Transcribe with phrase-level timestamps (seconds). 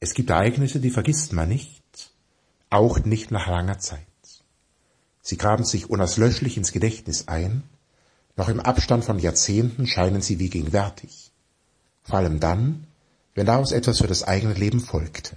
[0.00, 1.82] Es gibt Ereignisse, die vergisst man nicht,
[2.70, 4.06] auch nicht nach langer Zeit.
[5.22, 7.64] Sie graben sich unauslöschlich ins Gedächtnis ein,
[8.36, 11.32] noch im Abstand von Jahrzehnten scheinen sie wie gegenwärtig,
[12.04, 12.86] vor allem dann,
[13.34, 15.36] wenn daraus etwas für das eigene Leben folgte.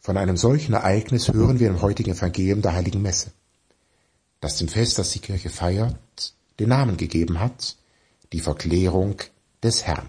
[0.00, 3.32] Von einem solchen Ereignis hören wir im heutigen Evangelium der Heiligen Messe,
[4.40, 7.76] das dem Fest, das die Kirche feiert, den Namen gegeben hat,
[8.32, 9.16] die Verklärung
[9.62, 10.08] des Herrn.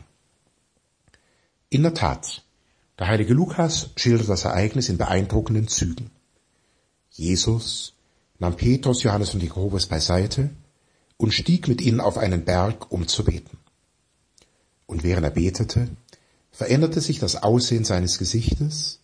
[1.70, 2.44] In der Tat,
[3.00, 6.12] der heilige Lukas schildert das Ereignis in beeindruckenden Zügen.
[7.12, 7.94] Jesus
[8.40, 10.50] nahm Petrus, Johannes und Jakobus beiseite
[11.18, 13.58] und stieg mit ihnen auf einen Berg, um zu beten.
[14.86, 15.90] Und während er betete,
[16.52, 19.00] veränderte sich das Aussehen seines Gesichtes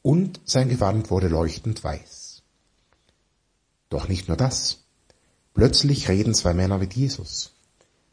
[0.00, 2.42] und sein Gewand wurde leuchtend weiß.
[3.90, 4.84] Doch nicht nur das.
[5.52, 7.52] Plötzlich reden zwei Männer mit Jesus,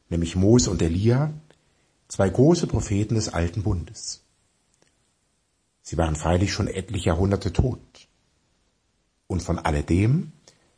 [0.09, 1.34] nämlich Mose und Elia,
[2.08, 4.22] zwei große Propheten des alten Bundes.
[5.82, 8.08] Sie waren freilich schon etliche Jahrhunderte tot.
[9.28, 10.32] Und von alledem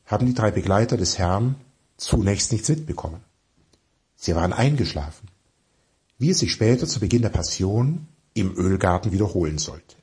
[0.05, 1.55] haben die drei Begleiter des Herrn
[1.97, 3.23] zunächst nichts mitbekommen.
[4.15, 5.27] Sie waren eingeschlafen,
[6.17, 9.95] wie es sich später zu Beginn der Passion im Ölgarten wiederholen sollte.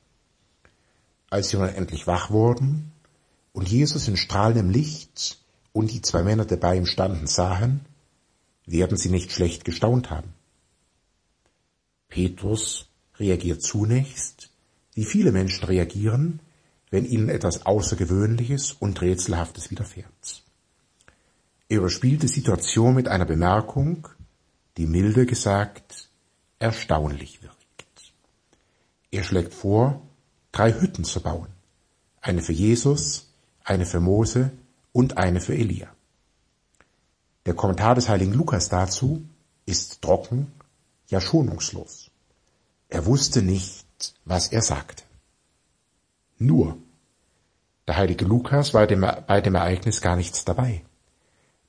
[1.29, 2.91] Als sie nun endlich wach wurden
[3.53, 5.39] und Jesus in strahlendem Licht
[5.73, 7.85] und die zwei Männer, die bei ihm standen, sahen,
[8.65, 10.33] werden sie nicht schlecht gestaunt haben.
[12.09, 14.50] Petrus reagiert zunächst
[14.93, 16.39] wie viele Menschen reagieren,
[16.89, 20.43] wenn ihnen etwas Außergewöhnliches und Rätselhaftes widerfährt.
[21.69, 24.09] Er überspielt die Situation mit einer Bemerkung,
[24.77, 26.09] die milde gesagt
[26.59, 27.55] erstaunlich wirkt.
[29.09, 30.01] Er schlägt vor,
[30.51, 31.47] drei Hütten zu bauen.
[32.21, 33.31] Eine für Jesus,
[33.63, 34.51] eine für Mose
[34.91, 35.87] und eine für Elia.
[37.45, 39.23] Der Kommentar des heiligen Lukas dazu
[39.65, 40.51] ist trocken,
[41.07, 42.11] ja schonungslos.
[42.89, 43.85] Er wusste nicht,
[44.25, 45.03] was er sagte.
[46.37, 46.77] Nur,
[47.87, 50.83] der heilige Lukas war bei dem Ereignis gar nichts dabei.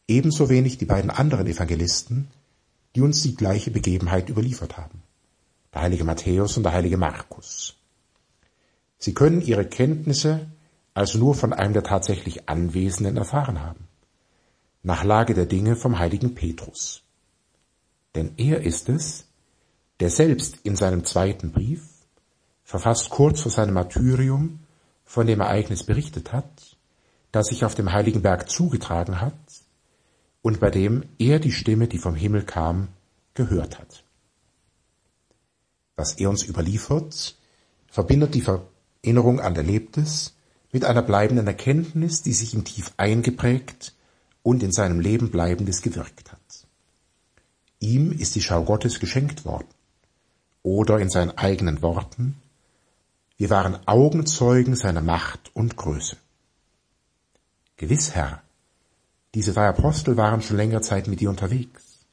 [0.08, 2.28] Ebenso wenig die beiden anderen Evangelisten,
[2.94, 5.02] die uns die gleiche Begebenheit überliefert haben.
[5.72, 7.76] Der heilige Matthäus und der heilige Markus.
[8.98, 10.46] Sie können ihre Kenntnisse
[10.94, 13.88] also nur von einem der tatsächlich Anwesenden erfahren haben.
[14.82, 17.02] Nach Lage der Dinge vom heiligen Petrus.
[18.14, 19.26] Denn er ist es,
[20.00, 21.91] der selbst in seinem zweiten Brief
[22.64, 24.60] verfasst kurz vor seinem Martyrium
[25.04, 26.76] von dem Ereignis berichtet hat,
[27.32, 29.34] das sich auf dem heiligen Berg zugetragen hat
[30.42, 32.88] und bei dem er die Stimme, die vom Himmel kam,
[33.34, 34.04] gehört hat.
[35.96, 37.36] Was er uns überliefert,
[37.86, 38.44] verbindet die
[39.02, 40.34] Erinnerung an Erlebtes
[40.72, 43.94] mit einer bleibenden Erkenntnis, die sich ihm tief eingeprägt
[44.42, 46.38] und in seinem Leben bleibendes gewirkt hat.
[47.78, 49.68] Ihm ist die Schau Gottes geschenkt worden.
[50.62, 52.40] Oder in seinen eigenen Worten,
[53.42, 56.16] wir waren Augenzeugen seiner Macht und Größe.
[57.76, 58.40] Gewiss, Herr,
[59.34, 62.06] diese drei Apostel waren schon längere Zeit mit dir unterwegs,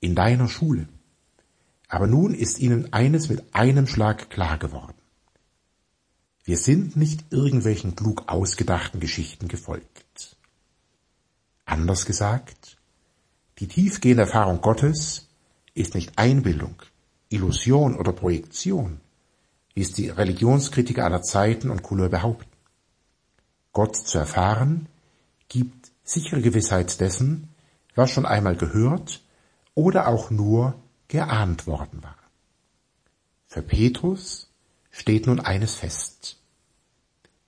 [0.00, 0.86] in deiner Schule.
[1.88, 4.98] Aber nun ist ihnen eines mit einem Schlag klar geworden.
[6.44, 10.36] Wir sind nicht irgendwelchen klug ausgedachten Geschichten gefolgt.
[11.64, 12.76] Anders gesagt,
[13.60, 15.26] die tiefgehende Erfahrung Gottes
[15.72, 16.74] ist nicht Einbildung,
[17.30, 19.00] Illusion oder Projektion,
[19.74, 22.50] wie es die Religionskritiker aller Zeiten und Couleur behaupten.
[23.72, 24.86] Gott zu erfahren
[25.48, 27.48] gibt sichere Gewissheit dessen,
[27.94, 29.22] was schon einmal gehört
[29.74, 30.74] oder auch nur
[31.08, 32.16] geahnt worden war.
[33.46, 34.48] Für Petrus
[34.90, 36.38] steht nun eines fest.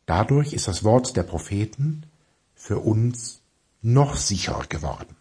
[0.06, 2.06] Dadurch ist das Wort der Propheten
[2.54, 3.40] für uns
[3.82, 5.16] noch sicherer geworden.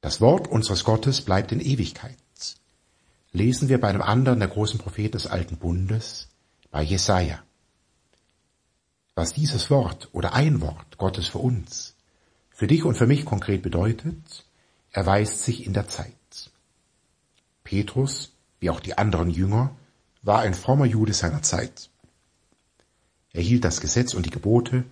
[0.00, 2.16] Das Wort unseres Gottes bleibt in Ewigkeit
[3.32, 6.28] lesen wir bei einem anderen der großen Propheten des Alten Bundes,
[6.70, 7.42] bei Jesaja.
[9.14, 11.94] Was dieses Wort oder ein Wort Gottes für uns,
[12.50, 14.44] für dich und für mich konkret bedeutet,
[14.92, 16.14] erweist sich in der Zeit.
[17.64, 19.76] Petrus, wie auch die anderen Jünger,
[20.22, 21.88] war ein frommer Jude seiner Zeit.
[23.32, 24.84] Er hielt das Gesetz und die Gebote,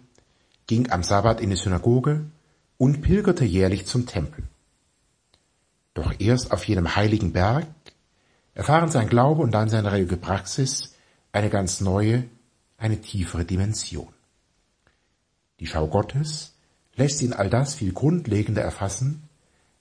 [0.66, 2.26] ging am Sabbat in die Synagoge
[2.76, 4.44] und pilgerte jährlich zum Tempel.
[5.94, 7.66] Doch erst auf jenem heiligen Berg,
[8.58, 10.96] erfahren sein Glaube und dann seine religiöse Praxis
[11.30, 12.24] eine ganz neue,
[12.76, 14.12] eine tiefere Dimension.
[15.60, 16.54] Die Schau Gottes
[16.96, 19.28] lässt ihn all das viel grundlegender erfassen,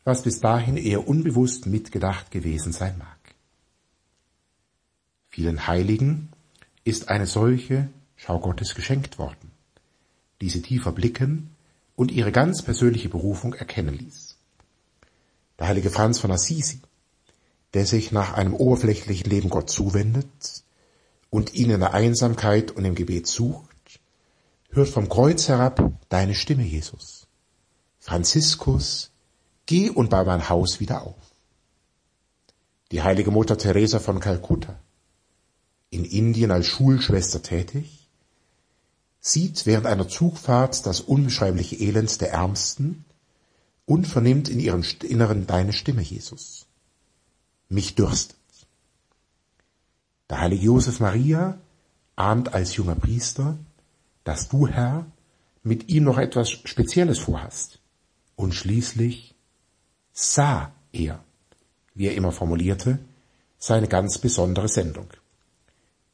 [0.03, 3.17] was bis dahin eher unbewusst mitgedacht gewesen sein mag.
[5.29, 6.29] Vielen Heiligen
[6.83, 9.51] ist eine solche Schau Gottes geschenkt worden,
[10.39, 11.49] die sie tiefer blicken
[11.95, 14.37] und ihre ganz persönliche Berufung erkennen ließ.
[15.57, 16.79] Der heilige Franz von Assisi,
[17.77, 20.63] der sich nach einem oberflächlichen Leben Gott zuwendet
[21.29, 23.99] und ihn in der Einsamkeit und im Gebet sucht,
[24.71, 27.27] hört vom Kreuz herab deine Stimme, Jesus.
[27.99, 29.11] Franziskus,
[29.67, 31.35] geh und bau mein Haus wieder auf.
[32.91, 34.79] Die heilige Mutter Teresa von Kalkutta,
[35.91, 38.09] in Indien als Schulschwester tätig,
[39.19, 43.05] sieht während einer Zugfahrt das unbeschreibliche Elend der Ärmsten
[43.85, 46.66] und vernimmt in ihrem Inneren deine Stimme, Jesus.
[47.69, 48.37] Mich dürstet.
[50.29, 51.57] Der heilige Josef Maria
[52.15, 53.57] ahnt als junger Priester,
[54.23, 55.05] dass du, Herr,
[55.63, 57.79] mit ihm noch etwas Spezielles vorhast.
[58.35, 59.35] Und schließlich
[60.13, 61.23] sah er,
[61.93, 62.99] wie er immer formulierte,
[63.57, 65.07] seine ganz besondere Sendung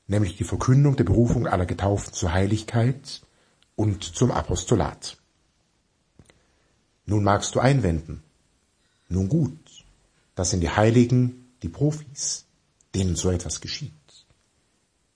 [0.08, 3.22] nämlich die Verkündung der Berufung aller Getauften zur Heiligkeit
[3.76, 5.18] und zum Apostolat.
[7.06, 8.24] Nun magst du einwenden,
[9.10, 9.86] nun gut,
[10.36, 12.46] das sind die Heiligen, die Profis,
[12.94, 13.94] denen so etwas geschieht.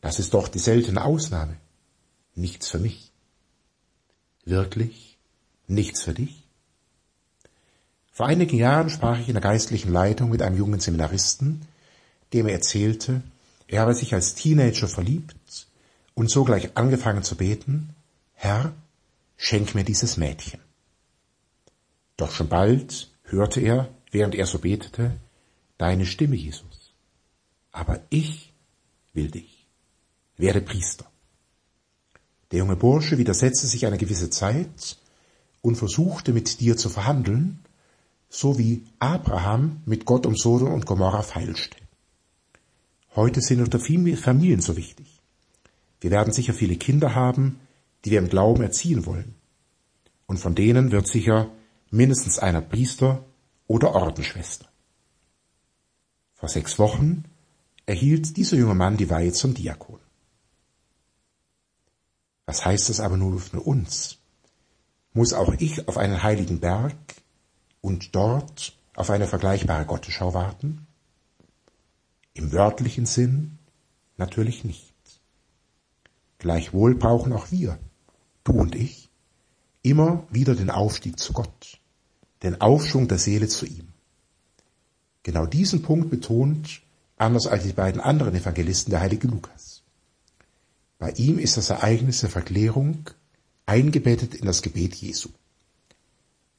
[0.01, 1.57] Das ist doch die seltene Ausnahme,
[2.35, 3.11] nichts für mich.
[4.45, 5.17] Wirklich
[5.67, 6.43] nichts für dich?
[8.11, 11.61] Vor einigen Jahren sprach ich in der geistlichen Leitung mit einem jungen Seminaristen,
[12.33, 13.21] dem er erzählte,
[13.67, 15.67] er habe sich als Teenager verliebt
[16.13, 17.93] und sogleich angefangen zu beten,
[18.33, 18.73] Herr,
[19.35, 20.61] schenk mir dieses Mädchen.
[22.15, 25.11] Doch schon bald hörte er, während er so betete,
[25.77, 26.93] deine Stimme, Jesus.
[27.71, 28.53] Aber ich
[29.13, 29.65] will dich.
[30.37, 31.05] Werde Priester.
[32.51, 34.97] Der junge Bursche widersetzte sich eine gewisse Zeit
[35.61, 37.59] und versuchte mit dir zu verhandeln,
[38.29, 41.77] so wie Abraham mit Gott um Sodom und Gomorra feilste.
[43.15, 45.07] Heute sind uns Familien so wichtig.
[46.01, 47.59] Wir werden sicher viele Kinder haben,
[48.05, 49.33] die wir im Glauben erziehen wollen.
[50.27, 51.49] Und von denen wird sicher
[51.89, 53.25] mindestens einer Priester
[53.65, 54.67] oder Ordensschwester.
[56.37, 57.23] Vor sechs Wochen
[57.87, 59.99] erhielt dieser junge Mann die Weihe zum Diakon.
[62.45, 64.19] Was heißt das aber nur für uns?
[65.13, 66.95] Muss auch ich auf einen heiligen Berg
[67.81, 70.85] und dort auf eine vergleichbare Gottesschau warten?
[72.35, 73.57] Im wörtlichen Sinn
[74.17, 74.93] natürlich nicht.
[76.37, 77.79] Gleichwohl brauchen auch wir,
[78.43, 79.09] du und ich,
[79.81, 81.79] immer wieder den Aufstieg zu Gott,
[82.43, 83.86] den Aufschwung der Seele zu ihm.
[85.27, 86.79] Genau diesen Punkt betont,
[87.17, 89.81] anders als die beiden anderen Evangelisten, der heilige Lukas.
[90.99, 93.09] Bei ihm ist das Ereignis der Verklärung
[93.65, 95.27] eingebettet in das Gebet Jesu.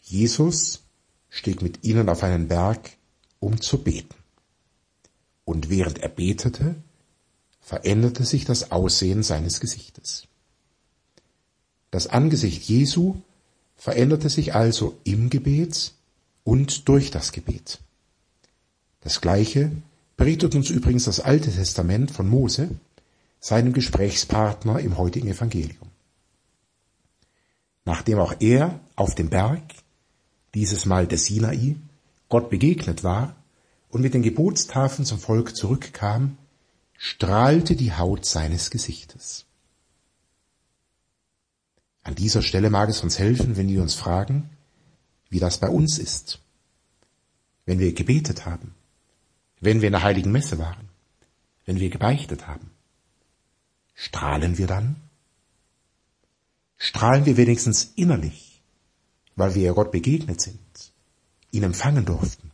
[0.03, 0.82] Jesus
[1.31, 2.91] stieg mit ihnen auf einen Berg,
[3.41, 4.15] um zu beten
[5.47, 6.75] und während er betete,
[7.62, 10.29] veränderte sich das Aussehen seines Gesichtes.
[11.91, 13.15] Das Angesicht Jesu
[13.76, 15.94] veränderte sich also im Gebet
[16.44, 17.79] und durch das Gebet.
[19.00, 19.70] Das Gleiche
[20.16, 22.70] berichtet uns übrigens das Alte Testament von Mose,
[23.40, 25.88] seinem Gesprächspartner im heutigen Evangelium.
[27.84, 29.62] Nachdem auch er auf dem Berg,
[30.55, 31.76] dieses Mal der Sinai,
[32.28, 33.36] Gott begegnet war,
[33.90, 36.36] und mit den Gebotstafeln zum Volk zurückkam,
[36.98, 39.46] strahlte die Haut seines Gesichtes.
[42.02, 44.50] An dieser Stelle mag es uns helfen, wenn wir uns fragen,
[45.31, 46.40] wie das bei uns ist.
[47.64, 48.74] Wenn wir gebetet haben,
[49.60, 50.88] wenn wir in der heiligen Messe waren,
[51.65, 52.70] wenn wir gebeichtet haben.
[53.94, 54.96] Strahlen wir dann?
[56.77, 58.62] Strahlen wir wenigstens innerlich,
[59.34, 60.93] weil wir Gott begegnet sind,
[61.50, 62.53] ihn empfangen durften,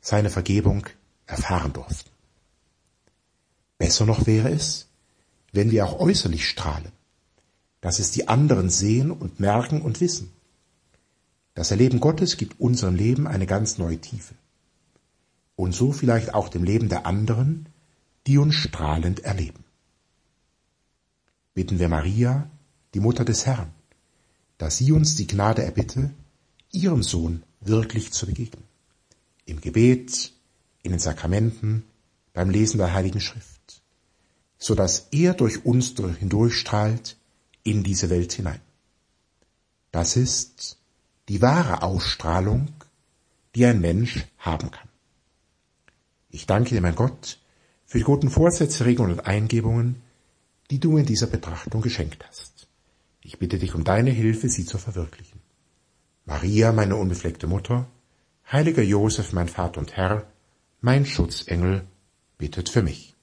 [0.00, 0.86] seine Vergebung
[1.26, 2.10] erfahren durften.
[3.78, 4.88] Besser noch wäre es,
[5.52, 6.90] wenn wir auch äußerlich strahlen,
[7.80, 10.32] dass es die anderen sehen und merken und wissen.
[11.54, 14.34] Das Erleben Gottes gibt unserem Leben eine ganz neue Tiefe.
[15.56, 17.68] Und so vielleicht auch dem Leben der anderen,
[18.26, 19.64] die uns strahlend erleben.
[21.54, 22.50] Bitten wir Maria,
[22.94, 23.72] die Mutter des Herrn,
[24.58, 26.10] dass sie uns die Gnade erbitte,
[26.72, 28.64] ihrem Sohn wirklich zu begegnen
[29.46, 30.32] im Gebet,
[30.82, 31.84] in den Sakramenten,
[32.32, 33.82] beim Lesen der Heiligen Schrift,
[34.58, 37.16] so dass er durch uns hindurchstrahlt
[37.62, 38.60] in diese Welt hinein.
[39.92, 40.78] Das ist
[41.28, 42.68] die wahre Ausstrahlung,
[43.54, 44.88] die ein Mensch haben kann.
[46.34, 47.38] Ich danke dir, mein Gott,
[47.86, 50.02] für die guten Vorsätze, Regeln und Eingebungen,
[50.68, 52.66] die du in dieser Betrachtung geschenkt hast.
[53.22, 55.40] Ich bitte dich um deine Hilfe, sie zu verwirklichen.
[56.24, 57.86] Maria, meine unbefleckte Mutter,
[58.50, 60.26] heiliger Josef, mein Vater und Herr,
[60.80, 61.84] mein Schutzengel,
[62.36, 63.13] bittet für mich.